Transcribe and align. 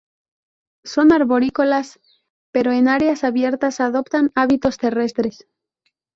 Son 0.83 1.13
arborícolas, 1.13 1.99
pero 2.51 2.71
en 2.71 2.87
áreas 2.87 3.23
abierta 3.23 3.69
adoptan 3.77 4.31
hábitos 4.33 4.77
terrestres. 4.79 5.45